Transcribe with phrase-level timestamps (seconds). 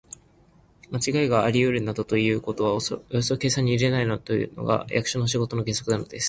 [0.89, 6.19] まちがいがありうるなどということはおよそ計算には入れないというのが、役所の仕事の原則なのです。